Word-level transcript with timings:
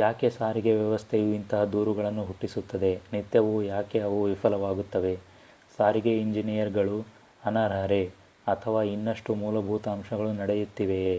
ಯಾಕೆ 0.00 0.28
ಸಾರಿಗೆ 0.30 0.72
ವ್ಯವಸ್ಥೆಯು 0.76 1.28
ಇಂತಹ 1.34 1.60
ದೂರುಗಳನ್ನು 1.64 2.22
ಹುಟ್ಟಿಸುತ್ತದೆ 2.24 2.90
ನಿತ್ಯವೂ 3.12 3.52
ಯಾಕೆ 3.64 3.98
ಅವು 4.00 4.18
ವಿಫಲವಾಗುತ್ತವೆ 4.24 5.14
ಸಾರಿಗೆ 5.78 6.14
ಇಂಜಿನಿಯರುಗಳು 6.18 6.98
ಅನರ್ಹರೇ 7.42 8.02
ಅಥವಾ 8.46 8.82
ಇನ್ನಷ್ಟು 8.94 9.36
ಮೂಲಭೂತ 9.36 9.86
ಅಂಶಗಳು 9.90 10.32
ನಡೆಯುತ್ತಿವೆಯೇ 10.34 11.16